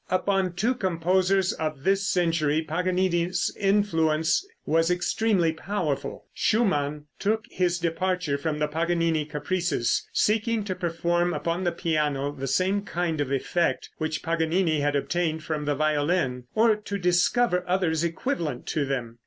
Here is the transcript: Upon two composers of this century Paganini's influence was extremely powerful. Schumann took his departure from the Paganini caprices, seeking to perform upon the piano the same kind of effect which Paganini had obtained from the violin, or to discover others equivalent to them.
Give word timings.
Upon 0.09 0.53
two 0.53 0.73
composers 0.73 1.53
of 1.53 1.83
this 1.83 2.07
century 2.07 2.63
Paganini's 2.63 3.55
influence 3.55 4.43
was 4.65 4.89
extremely 4.89 5.53
powerful. 5.53 6.25
Schumann 6.33 7.05
took 7.19 7.45
his 7.51 7.77
departure 7.77 8.35
from 8.35 8.57
the 8.57 8.67
Paganini 8.67 9.25
caprices, 9.25 10.09
seeking 10.11 10.63
to 10.63 10.73
perform 10.73 11.35
upon 11.35 11.65
the 11.65 11.71
piano 11.71 12.31
the 12.31 12.47
same 12.47 12.81
kind 12.81 13.21
of 13.21 13.31
effect 13.31 13.91
which 13.99 14.23
Paganini 14.23 14.79
had 14.79 14.95
obtained 14.95 15.43
from 15.43 15.65
the 15.65 15.75
violin, 15.75 16.45
or 16.55 16.75
to 16.77 16.97
discover 16.97 17.63
others 17.67 18.03
equivalent 18.03 18.65
to 18.65 18.85
them. 18.85 19.19